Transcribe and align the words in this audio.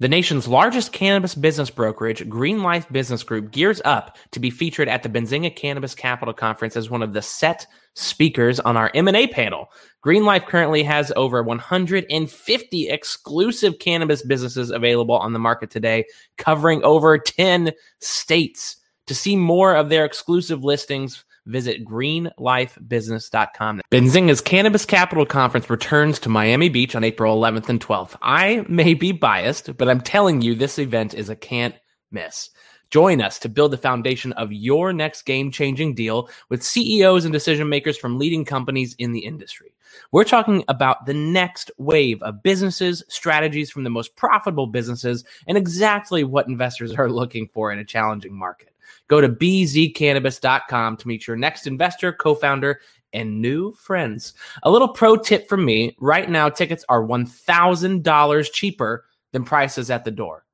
The 0.00 0.08
nation's 0.08 0.48
largest 0.48 0.92
cannabis 0.92 1.34
business 1.34 1.70
brokerage, 1.70 2.28
Green 2.28 2.62
Life 2.62 2.90
Business 2.90 3.22
Group, 3.22 3.52
gears 3.52 3.80
up 3.84 4.16
to 4.32 4.40
be 4.40 4.50
featured 4.50 4.88
at 4.88 5.02
the 5.02 5.08
Benzinga 5.08 5.54
Cannabis 5.54 5.94
Capital 5.94 6.34
Conference 6.34 6.76
as 6.76 6.90
one 6.90 7.02
of 7.02 7.12
the 7.12 7.22
set 7.22 7.66
speakers 7.94 8.58
on 8.58 8.76
our 8.76 8.90
M&A 8.94 9.26
panel. 9.28 9.70
Green 10.00 10.24
Life 10.24 10.46
currently 10.46 10.82
has 10.82 11.12
over 11.14 11.42
150 11.42 12.88
exclusive 12.88 13.78
cannabis 13.78 14.22
businesses 14.22 14.70
available 14.70 15.16
on 15.16 15.34
the 15.34 15.38
market 15.38 15.70
today, 15.70 16.04
covering 16.36 16.82
over 16.82 17.18
10 17.18 17.72
states. 18.00 18.78
To 19.08 19.14
see 19.14 19.36
more 19.36 19.74
of 19.76 19.88
their 19.88 20.04
exclusive 20.04 20.64
listings, 20.64 21.24
visit 21.46 21.84
greenlifebusiness.com. 21.84 23.82
Benzinga's 23.90 24.40
Cannabis 24.40 24.84
Capital 24.84 25.26
Conference 25.26 25.68
returns 25.68 26.18
to 26.20 26.28
Miami 26.28 26.68
Beach 26.68 26.94
on 26.94 27.04
April 27.04 27.36
11th 27.40 27.68
and 27.68 27.80
12th. 27.80 28.16
I 28.22 28.64
may 28.68 28.94
be 28.94 29.12
biased, 29.12 29.76
but 29.76 29.88
I'm 29.88 30.00
telling 30.00 30.40
you, 30.42 30.54
this 30.54 30.78
event 30.78 31.14
is 31.14 31.28
a 31.28 31.36
can't 31.36 31.74
miss. 32.10 32.50
Join 32.90 33.22
us 33.22 33.38
to 33.38 33.48
build 33.48 33.72
the 33.72 33.78
foundation 33.78 34.32
of 34.34 34.52
your 34.52 34.92
next 34.92 35.22
game 35.22 35.50
changing 35.50 35.94
deal 35.94 36.28
with 36.50 36.62
CEOs 36.62 37.24
and 37.24 37.32
decision 37.32 37.70
makers 37.70 37.96
from 37.96 38.18
leading 38.18 38.44
companies 38.44 38.94
in 38.98 39.12
the 39.12 39.24
industry. 39.24 39.72
We're 40.10 40.24
talking 40.24 40.62
about 40.68 41.06
the 41.06 41.14
next 41.14 41.70
wave 41.78 42.22
of 42.22 42.42
businesses, 42.42 43.02
strategies 43.08 43.70
from 43.70 43.84
the 43.84 43.90
most 43.90 44.14
profitable 44.14 44.66
businesses, 44.66 45.24
and 45.46 45.56
exactly 45.56 46.22
what 46.22 46.48
investors 46.48 46.92
are 46.94 47.10
looking 47.10 47.48
for 47.48 47.72
in 47.72 47.78
a 47.78 47.84
challenging 47.84 48.34
market. 48.34 48.71
Go 49.08 49.20
to 49.20 49.28
bzcannabis.com 49.28 50.96
to 50.96 51.08
meet 51.08 51.26
your 51.26 51.36
next 51.36 51.66
investor, 51.66 52.12
co 52.12 52.34
founder, 52.34 52.80
and 53.12 53.40
new 53.40 53.72
friends. 53.72 54.34
A 54.62 54.70
little 54.70 54.88
pro 54.88 55.16
tip 55.16 55.48
from 55.48 55.64
me 55.64 55.96
right 56.00 56.28
now, 56.28 56.48
tickets 56.48 56.84
are 56.88 57.02
$1,000 57.02 58.52
cheaper 58.52 59.04
than 59.32 59.44
prices 59.44 59.90
at 59.90 60.04
the 60.04 60.10
door. 60.10 60.44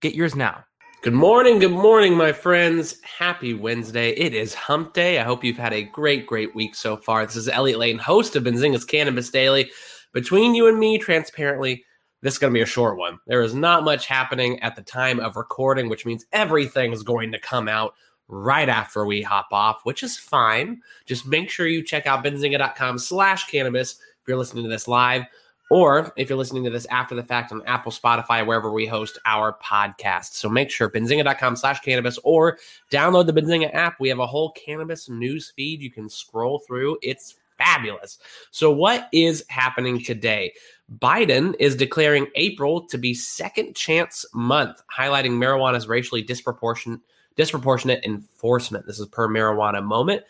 Get 0.00 0.14
yours 0.14 0.34
now. 0.34 0.64
Good 1.00 1.12
morning, 1.12 1.60
good 1.60 1.70
morning, 1.70 2.16
my 2.16 2.32
friends. 2.32 3.00
Happy 3.02 3.54
Wednesday. 3.54 4.10
It 4.10 4.34
is 4.34 4.52
hump 4.52 4.94
day. 4.94 5.20
I 5.20 5.22
hope 5.22 5.44
you've 5.44 5.56
had 5.56 5.72
a 5.72 5.84
great, 5.84 6.26
great 6.26 6.54
week 6.56 6.74
so 6.74 6.96
far. 6.96 7.24
This 7.24 7.36
is 7.36 7.48
Elliot 7.48 7.78
Lane, 7.78 7.98
host 7.98 8.34
of 8.34 8.42
Benzinga's 8.42 8.84
Cannabis 8.84 9.30
Daily. 9.30 9.70
Between 10.12 10.56
you 10.56 10.66
and 10.66 10.76
me, 10.76 10.98
transparently, 10.98 11.84
this 12.20 12.34
is 12.34 12.38
going 12.38 12.52
to 12.52 12.58
be 12.58 12.62
a 12.62 12.66
short 12.66 12.98
one. 12.98 13.18
There 13.26 13.42
is 13.42 13.54
not 13.54 13.84
much 13.84 14.06
happening 14.06 14.60
at 14.60 14.76
the 14.76 14.82
time 14.82 15.20
of 15.20 15.36
recording, 15.36 15.88
which 15.88 16.04
means 16.06 16.26
everything 16.32 16.92
is 16.92 17.02
going 17.02 17.32
to 17.32 17.38
come 17.38 17.68
out 17.68 17.94
right 18.28 18.68
after 18.68 19.06
we 19.06 19.22
hop 19.22 19.48
off, 19.52 19.80
which 19.84 20.02
is 20.02 20.16
fine. 20.16 20.80
Just 21.06 21.26
make 21.26 21.48
sure 21.50 21.66
you 21.66 21.82
check 21.82 22.06
out 22.06 22.24
benzinga.com 22.24 22.98
slash 22.98 23.50
cannabis 23.50 23.92
if 23.92 24.28
you're 24.28 24.36
listening 24.36 24.64
to 24.64 24.70
this 24.70 24.88
live, 24.88 25.24
or 25.70 26.12
if 26.16 26.28
you're 26.28 26.38
listening 26.38 26.64
to 26.64 26.70
this 26.70 26.86
after 26.86 27.14
the 27.14 27.22
fact 27.22 27.52
on 27.52 27.62
Apple, 27.66 27.92
Spotify, 27.92 28.44
wherever 28.44 28.70
we 28.70 28.86
host 28.86 29.18
our 29.24 29.56
podcast. 29.62 30.32
So 30.32 30.48
make 30.48 30.70
sure 30.70 30.90
benzinga.com 30.90 31.56
slash 31.56 31.80
cannabis 31.80 32.18
or 32.24 32.58
download 32.90 33.26
the 33.26 33.32
Benzinga 33.32 33.72
app. 33.74 34.00
We 34.00 34.08
have 34.08 34.18
a 34.18 34.26
whole 34.26 34.50
cannabis 34.52 35.08
news 35.08 35.52
feed 35.54 35.82
you 35.82 35.90
can 35.90 36.08
scroll 36.08 36.58
through. 36.58 36.98
It's 37.00 37.36
fabulous. 37.58 38.18
So, 38.50 38.70
what 38.70 39.08
is 39.12 39.44
happening 39.48 40.02
today? 40.02 40.52
Biden 40.98 41.54
is 41.58 41.76
declaring 41.76 42.28
April 42.34 42.86
to 42.86 42.96
be 42.96 43.12
second 43.12 43.76
chance 43.76 44.24
month, 44.32 44.80
highlighting 44.96 45.32
marijuana's 45.32 45.88
racially 45.88 46.22
disproportionate 46.22 47.00
disproportionate 47.36 48.04
enforcement. 48.04 48.86
This 48.86 48.98
is 48.98 49.06
per 49.06 49.28
marijuana 49.28 49.82
moment. 49.82 50.22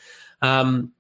Um, 0.43 0.93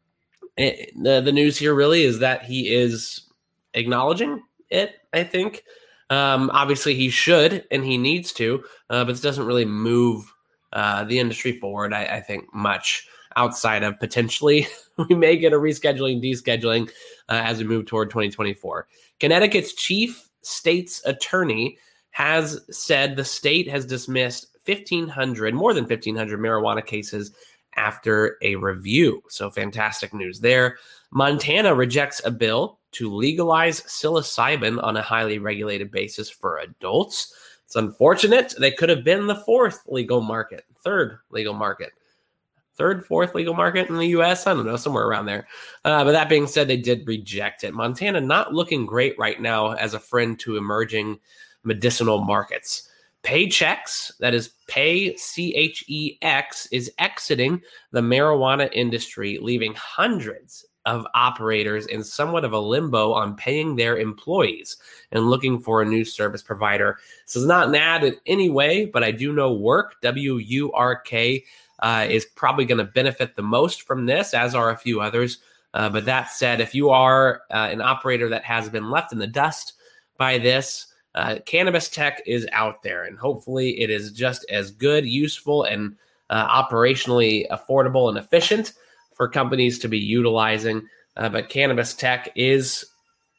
it, 0.56 0.90
the, 1.00 1.20
the 1.20 1.32
news 1.32 1.56
here 1.56 1.74
really 1.74 2.02
is 2.02 2.18
that 2.20 2.42
he 2.42 2.74
is 2.74 3.28
acknowledging 3.74 4.42
it, 4.70 4.96
I 5.12 5.24
think. 5.24 5.64
Um, 6.10 6.50
obviously, 6.52 6.94
he 6.94 7.10
should 7.10 7.64
and 7.70 7.84
he 7.84 7.98
needs 7.98 8.32
to, 8.34 8.64
uh, 8.88 9.04
but 9.04 9.12
this 9.12 9.20
doesn't 9.20 9.46
really 9.46 9.66
move 9.66 10.32
uh, 10.72 11.04
the 11.04 11.18
industry 11.18 11.52
forward, 11.58 11.92
I, 11.92 12.04
I, 12.04 12.20
think, 12.20 12.52
much 12.54 13.06
outside 13.36 13.82
of 13.82 13.98
potentially 14.00 14.66
we 15.08 15.14
may 15.14 15.36
get 15.36 15.52
a 15.52 15.56
rescheduling, 15.56 16.22
descheduling 16.22 16.88
uh, 17.28 17.42
as 17.44 17.58
we 17.58 17.64
move 17.64 17.86
toward 17.86 18.10
2024. 18.10 18.86
Connecticut's 19.20 19.74
chief 19.74 20.28
state's 20.42 21.04
attorney 21.04 21.78
has 22.10 22.60
said 22.70 23.14
the 23.14 23.24
state 23.24 23.68
has 23.68 23.84
dismissed 23.84 24.48
1,500, 24.66 25.54
more 25.54 25.72
than 25.72 25.84
1,500 25.84 26.38
marijuana 26.38 26.84
cases 26.84 27.32
after 27.76 28.36
a 28.42 28.56
review. 28.56 29.22
So 29.28 29.50
fantastic 29.50 30.12
news 30.12 30.40
there. 30.40 30.78
Montana 31.10 31.74
rejects 31.74 32.20
a 32.24 32.30
bill 32.30 32.78
to 32.92 33.14
legalize 33.14 33.82
psilocybin 33.82 34.82
on 34.82 34.96
a 34.96 35.02
highly 35.02 35.38
regulated 35.38 35.90
basis 35.90 36.28
for 36.28 36.58
adults. 36.58 37.32
It's 37.64 37.76
unfortunate. 37.76 38.54
They 38.58 38.70
could 38.70 38.88
have 38.88 39.04
been 39.04 39.26
the 39.26 39.36
fourth 39.36 39.82
legal 39.86 40.20
market, 40.20 40.64
third 40.82 41.18
legal 41.30 41.54
market, 41.54 41.92
third, 42.78 43.04
fourth 43.04 43.34
legal 43.34 43.54
market 43.54 43.90
in 43.90 43.98
the 43.98 44.06
U.S. 44.06 44.46
I 44.46 44.54
don't 44.54 44.64
know, 44.64 44.76
somewhere 44.76 45.06
around 45.06 45.26
there. 45.26 45.46
Uh, 45.84 46.04
but 46.04 46.12
that 46.12 46.28
being 46.28 46.46
said, 46.46 46.68
they 46.68 46.76
did 46.76 47.06
reject 47.06 47.64
it. 47.64 47.74
Montana 47.74 48.20
not 48.20 48.54
looking 48.54 48.86
great 48.86 49.18
right 49.18 49.40
now 49.40 49.72
as 49.72 49.92
a 49.92 50.00
friend 50.00 50.38
to 50.40 50.56
emerging 50.56 51.18
medicinal 51.64 52.24
markets. 52.24 52.88
Paychex, 53.24 54.12
that 54.20 54.32
is 54.32 54.52
Pay 54.68 55.16
C 55.16 55.54
H 55.54 55.84
E 55.88 56.16
X, 56.22 56.66
is 56.72 56.90
exiting 56.98 57.60
the 57.90 58.00
marijuana 58.00 58.70
industry, 58.72 59.38
leaving 59.42 59.74
hundreds 59.74 60.64
of 60.86 61.06
operators 61.14 61.86
in 61.86 62.02
somewhat 62.02 62.44
of 62.44 62.52
a 62.52 62.58
limbo 62.58 63.12
on 63.12 63.36
paying 63.36 63.76
their 63.76 63.98
employees 63.98 64.78
and 65.12 65.28
looking 65.28 65.60
for 65.60 65.82
a 65.82 65.84
new 65.84 66.04
service 66.04 66.42
provider. 66.42 66.98
This 67.26 67.36
is 67.36 67.44
not 67.44 67.68
an 67.68 67.74
ad 67.74 68.04
in 68.04 68.14
any 68.24 68.48
way, 68.48 68.86
but 68.86 69.04
I 69.04 69.10
do 69.10 69.32
know 69.32 69.54
Wurk, 69.54 69.90
W 70.00 70.36
U 70.36 70.72
R 70.72 71.00
K, 71.00 71.44
uh, 71.80 72.06
is 72.08 72.24
probably 72.24 72.64
going 72.64 72.78
to 72.78 72.92
benefit 72.92 73.36
the 73.36 73.42
most 73.42 73.82
from 73.82 74.06
this, 74.06 74.34
as 74.34 74.54
are 74.54 74.70
a 74.70 74.76
few 74.76 75.00
others. 75.00 75.38
Uh, 75.74 75.88
but 75.88 76.04
that 76.06 76.30
said, 76.30 76.60
if 76.60 76.74
you 76.74 76.90
are 76.90 77.42
uh, 77.50 77.68
an 77.70 77.80
operator 77.80 78.28
that 78.28 78.44
has 78.44 78.68
been 78.68 78.90
left 78.90 79.12
in 79.12 79.18
the 79.18 79.26
dust 79.26 79.74
by 80.16 80.38
this, 80.38 80.86
uh, 81.14 81.36
cannabis 81.46 81.88
tech 81.88 82.22
is 82.26 82.46
out 82.52 82.82
there, 82.82 83.04
and 83.04 83.18
hopefully 83.18 83.80
it 83.80 83.90
is 83.90 84.12
just 84.12 84.46
as 84.50 84.70
good, 84.70 85.04
useful, 85.04 85.64
and 85.64 85.96
uh, 86.30 86.64
operationally 86.64 87.48
affordable 87.48 88.08
and 88.08 88.18
efficient 88.18 88.72
for 89.14 89.28
companies 89.28 89.78
to 89.78 89.88
be 89.88 89.98
utilizing. 89.98 90.86
Uh, 91.16 91.28
but 91.28 91.48
cannabis 91.48 91.94
tech 91.94 92.30
is 92.36 92.84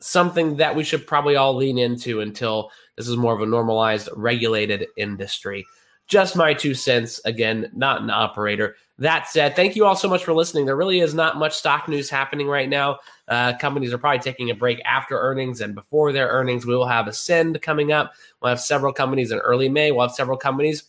something 0.02 0.58
that 0.58 0.76
we 0.76 0.84
should 0.84 1.06
probably 1.06 1.36
all 1.36 1.56
lean 1.56 1.78
into 1.78 2.22
until 2.22 2.72
this 2.98 3.08
is 3.08 3.18
more 3.18 3.34
of 3.34 3.42
a 3.42 3.46
normalized, 3.46 4.10
regulated 4.16 4.88
industry. 4.98 5.66
Just 6.10 6.36
my 6.36 6.54
two 6.54 6.74
cents. 6.74 7.22
Again, 7.24 7.72
not 7.74 8.02
an 8.02 8.10
operator. 8.10 8.76
That 8.98 9.30
said, 9.30 9.56
thank 9.56 9.76
you 9.76 9.86
all 9.86 9.96
so 9.96 10.10
much 10.10 10.26
for 10.26 10.34
listening. 10.34 10.66
There 10.66 10.76
really 10.76 11.00
is 11.00 11.14
not 11.14 11.38
much 11.38 11.54
stock 11.54 11.88
news 11.88 12.10
happening 12.10 12.48
right 12.48 12.68
now. 12.68 13.00
Uh, 13.28 13.56
companies 13.58 13.94
are 13.94 13.98
probably 13.98 14.20
taking 14.20 14.50
a 14.50 14.56
break 14.56 14.82
after 14.86 15.18
earnings 15.18 15.62
and 15.62 15.74
before 15.74 16.12
their 16.12 16.28
earnings. 16.28 16.66
We 16.66 16.76
will 16.76 16.88
have 16.88 17.08
Ascend 17.08 17.62
coming 17.62 17.94
up. 17.94 18.12
We'll 18.42 18.50
have 18.50 18.60
several 18.60 18.92
companies 18.92 19.32
in 19.32 19.38
early 19.38 19.70
May. 19.70 19.92
We'll 19.92 20.08
have 20.08 20.16
several 20.16 20.38
companies 20.38 20.84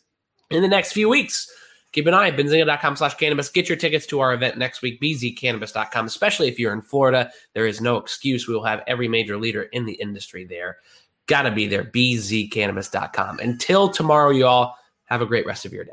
in 0.50 0.62
the 0.62 0.68
next 0.68 0.92
few 0.92 1.08
weeks. 1.08 1.48
Keep 1.92 2.06
an 2.06 2.14
eye, 2.14 2.30
benzinga.com 2.30 2.96
slash 2.96 3.14
cannabis. 3.14 3.48
Get 3.48 3.68
your 3.68 3.76
tickets 3.76 4.06
to 4.06 4.20
our 4.20 4.32
event 4.32 4.56
next 4.56 4.80
week, 4.80 5.00
bzcannabis.com. 5.00 6.06
Especially 6.06 6.48
if 6.48 6.58
you're 6.58 6.72
in 6.72 6.82
Florida, 6.82 7.30
there 7.52 7.66
is 7.66 7.80
no 7.80 7.96
excuse. 7.96 8.48
We 8.48 8.54
will 8.54 8.64
have 8.64 8.82
every 8.86 9.08
major 9.08 9.36
leader 9.36 9.64
in 9.64 9.84
the 9.84 9.94
industry 9.94 10.44
there. 10.44 10.78
Gotta 11.26 11.50
be 11.50 11.66
there, 11.66 11.84
bzcannabis.com. 11.84 13.40
Until 13.40 13.88
tomorrow, 13.88 14.30
y'all, 14.30 14.74
have 15.10 15.22
a 15.22 15.26
great 15.26 15.46
rest 15.46 15.66
of 15.66 15.72
your 15.72 15.84
day. 15.84 15.92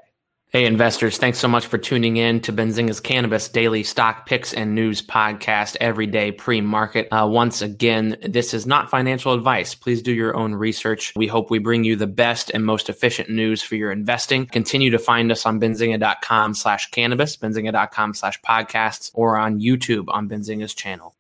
Hey, 0.50 0.66
investors, 0.66 1.18
thanks 1.18 1.40
so 1.40 1.50
much 1.50 1.66
for 1.66 1.78
tuning 1.78 2.16
in 2.16 2.40
to 2.42 2.54
Benzinga's 2.54 3.02
Cannabis 3.02 3.50
Daily 3.50 3.84
Stock 3.84 4.26
Picks 4.26 4.54
and 4.54 4.74
News 4.74 5.02
Podcast 5.02 5.76
every 5.82 6.08
day 6.08 6.32
pre 6.32 6.62
market. 6.62 7.10
Uh, 7.12 7.28
once 7.28 7.62
again, 7.62 8.16
this 8.26 8.54
is 8.54 8.66
not 8.66 8.90
financial 8.90 9.34
advice. 9.34 9.76
Please 9.76 10.02
do 10.02 10.14
your 10.14 10.38
own 10.38 10.56
research. 10.56 11.12
We 11.18 11.28
hope 11.28 11.52
we 11.52 11.60
bring 11.60 11.84
you 11.84 11.98
the 11.98 12.08
best 12.08 12.50
and 12.54 12.66
most 12.66 12.88
efficient 12.88 13.30
news 13.30 13.62
for 13.62 13.76
your 13.76 13.92
investing. 13.92 14.46
Continue 14.46 14.90
to 14.92 15.00
find 15.00 15.34
us 15.34 15.46
on 15.46 15.60
benzinga.com 15.60 16.54
slash 16.54 16.92
cannabis, 16.92 17.36
benzinga.com 17.36 18.14
slash 18.14 18.40
podcasts, 18.40 19.12
or 19.14 19.36
on 19.36 19.60
YouTube 19.60 20.06
on 20.08 20.30
Benzinga's 20.30 20.74
channel. 20.74 21.17